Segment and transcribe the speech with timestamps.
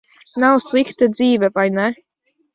[0.43, 1.87] Nav slikta dzīve, vai ne?